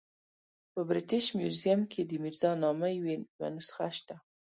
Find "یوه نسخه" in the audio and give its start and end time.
2.99-3.87